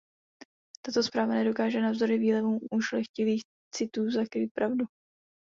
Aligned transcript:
Tato 0.85 1.03
zpráva 1.03 1.33
nedokáže 1.33 1.81
navzdory 1.81 2.17
výlevům 2.17 2.59
ušlechtilých 2.71 3.43
citů 3.75 4.11
zakrýt 4.11 4.53
pravdu. 4.57 4.85